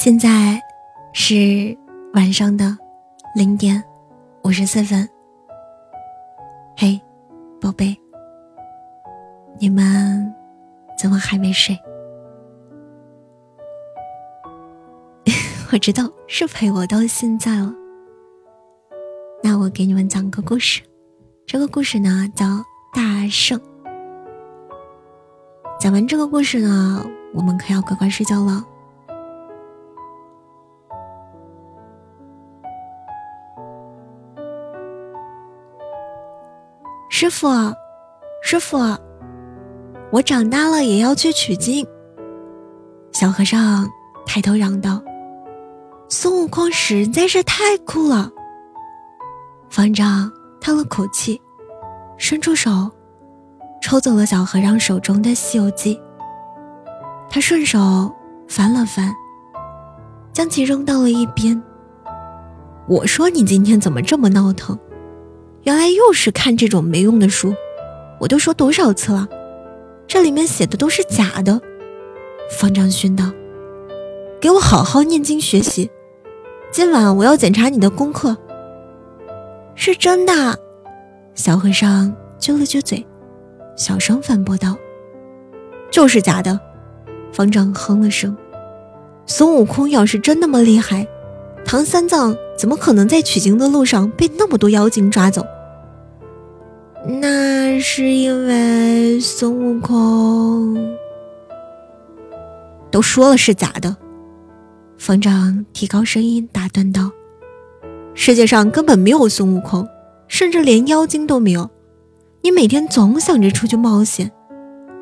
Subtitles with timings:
[0.00, 0.60] 现在
[1.12, 1.76] 是
[2.14, 2.78] 晚上的
[3.34, 3.82] 零点
[4.44, 5.08] 五十四分。
[6.76, 7.00] 嘿，
[7.60, 7.98] 宝贝，
[9.58, 10.32] 你们
[10.96, 11.76] 怎么还没睡？
[15.72, 17.74] 我知道是陪我到现在了。
[19.42, 20.80] 那我给你们讲个故事，
[21.44, 22.46] 这个故事呢叫
[22.94, 23.58] 《大圣》。
[25.80, 27.04] 讲完这个故事呢，
[27.34, 28.64] 我们可要乖乖睡觉了。
[37.20, 37.48] 师傅，
[38.44, 38.78] 师傅，
[40.12, 41.84] 我长大了也要去取经。
[43.10, 43.90] 小和尚
[44.24, 45.02] 抬头嚷道
[46.08, 48.30] ：“孙悟空实在是太酷了。”
[49.68, 51.42] 方丈叹了口气，
[52.18, 52.88] 伸出手，
[53.82, 55.96] 抽走了小和尚手中的《西游记》。
[57.28, 58.14] 他顺手
[58.46, 59.12] 翻了翻，
[60.32, 61.60] 将其扔到了一边。
[62.86, 64.78] 我说：“你今天怎么这么闹腾？”
[65.64, 67.54] 原来又是看这种没用的书，
[68.18, 69.28] 我都说多少次了，
[70.06, 71.60] 这里面写的都是假的。
[72.58, 73.30] 方丈训道
[74.40, 75.90] ：“给我好好念经学习，
[76.70, 78.36] 今晚我要检查你的功课。”
[79.74, 80.58] 是真的，
[81.34, 83.06] 小和尚撅了撅嘴，
[83.76, 84.76] 小声反驳道
[85.92, 86.58] ：“就是假的。”
[87.30, 88.34] 方丈哼了声
[89.26, 91.06] ：“孙悟空要是真那么厉害，
[91.64, 95.46] 唐三藏怎么可能在取经的路上被那么多妖精抓走？”
[97.06, 100.76] 那是因为孙悟空
[102.90, 103.96] 都说了是假的。
[104.98, 107.12] 方丈提高声音打断道
[108.14, 109.86] ：“世界上根本没有孙悟空，
[110.26, 111.70] 甚至连妖精都没有。
[112.42, 114.32] 你每天总想着出去冒险，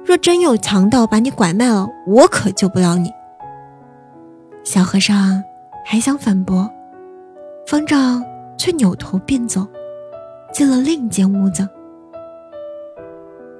[0.04, 3.10] 若真有强盗把你拐卖了，我可救不了你。”
[4.62, 5.42] 小和尚
[5.86, 6.70] 还想反驳，
[7.66, 8.24] 方丈
[8.56, 9.66] 却扭头便走，
[10.52, 11.68] 进了另一间屋子。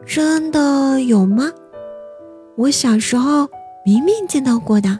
[0.06, 1.50] 真的有吗？
[2.56, 3.48] 我小时候
[3.84, 4.96] 明明见到过的。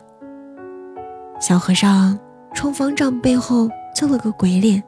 [1.41, 2.19] 小和尚
[2.53, 4.83] 冲方丈背后做了个鬼脸，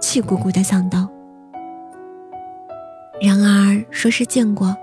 [0.00, 1.06] 气鼓鼓的想到。
[3.20, 4.74] 然而说是见过，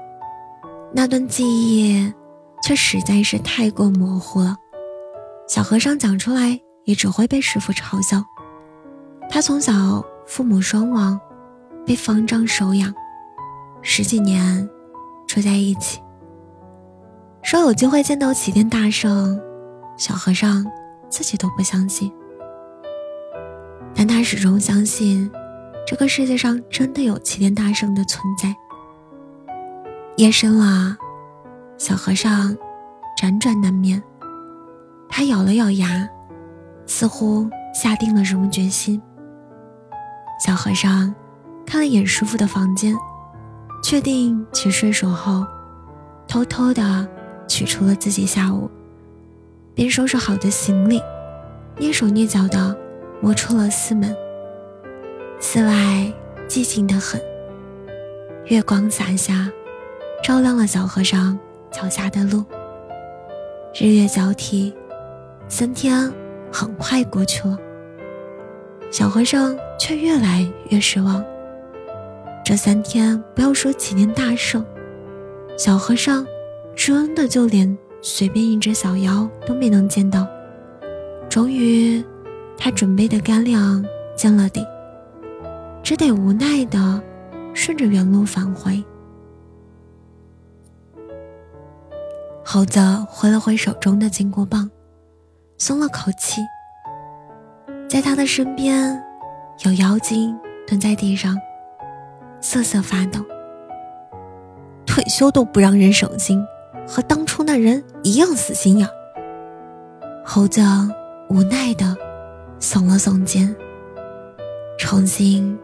[0.94, 2.14] 那段记忆
[2.62, 4.56] 却实在是太过模糊了。
[5.48, 8.24] 小和尚讲出来也只会被师傅嘲笑。
[9.34, 11.20] 他从小父母双亡，
[11.88, 12.94] 被方丈收养。
[13.82, 14.70] 十几年
[15.26, 16.00] 住在一起，
[17.42, 19.42] 说有机会见到齐天大圣，
[19.98, 20.64] 小和尚
[21.10, 22.14] 自己都不相信，
[23.96, 25.32] 但他始终相信
[25.88, 28.56] 这个世界上真的有齐天大圣的存在。
[30.18, 30.96] 夜深了，
[31.80, 32.56] 小和尚
[33.20, 34.00] 辗转难眠，
[35.10, 36.08] 他咬了咬牙，
[36.86, 39.02] 似乎下定了什么决心。
[40.46, 41.14] 小和尚
[41.66, 42.94] 看了眼师傅的房间。
[43.82, 45.46] 确定其睡熟后，
[46.28, 47.08] 偷偷的
[47.48, 48.70] 取出了自己下午
[49.74, 51.02] 便收拾好的行李，
[51.78, 52.76] 蹑手蹑脚的
[53.22, 54.14] 摸出了寺门。
[55.40, 56.12] 寺外
[56.48, 57.22] 寂静的很，
[58.46, 59.50] 月光洒下，
[60.24, 61.38] 照亮了小和尚
[61.72, 62.44] 脚下的路。
[63.74, 64.74] 日月交替，
[65.48, 66.12] 三天
[66.52, 67.58] 很快过去了，
[68.94, 71.26] 小和尚却越来越失望。
[72.46, 74.64] 这三天，不要说齐天大圣，
[75.58, 76.24] 小和尚
[76.76, 80.28] 真的就连随便一只小妖都没能见到。
[81.28, 82.06] 终于，
[82.56, 83.84] 他准备的干粮
[84.16, 84.64] 见了底，
[85.82, 87.02] 只得无奈的
[87.56, 88.84] 顺着原路返回。
[92.46, 92.80] 猴子
[93.10, 94.70] 挥了挥手中的金箍棒，
[95.58, 96.42] 松了口气。
[97.94, 99.00] 在他的身边，
[99.64, 101.38] 有妖精蹲在地上。
[102.42, 103.20] 瑟瑟发抖，
[104.84, 106.44] 退休都不让人省心，
[106.88, 108.90] 和当初那人一样死心眼。
[110.26, 110.60] 猴子
[111.30, 111.96] 无奈的
[112.60, 113.56] 耸了耸肩，
[114.80, 115.56] 重新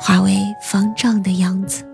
[0.00, 1.84] 化为方丈的样子。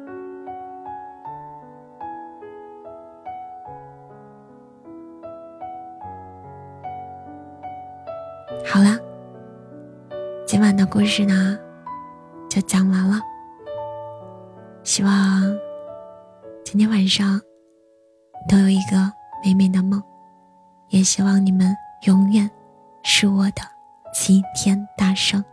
[8.64, 8.97] 好了，
[10.80, 11.58] 那故事呢，
[12.48, 13.20] 就讲完了。
[14.84, 15.42] 希望
[16.64, 17.40] 今天晚上
[18.48, 19.12] 都有一个
[19.44, 20.00] 美美的梦，
[20.90, 21.76] 也希望你们
[22.06, 22.48] 永远
[23.02, 23.62] 是我的
[24.14, 25.44] 齐天大圣。